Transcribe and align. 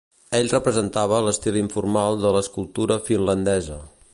Ell 0.37 0.47
representava 0.53 1.19
l'estil 1.25 1.59
informal 1.61 2.17
de 2.25 2.31
l'escultura 2.37 2.99
finlandesa. 3.11 3.79